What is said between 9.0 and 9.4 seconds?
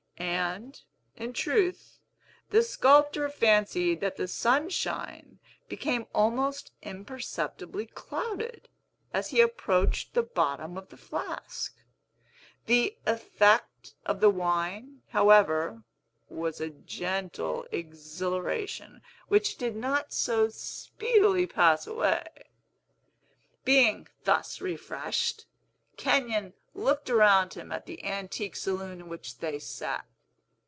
as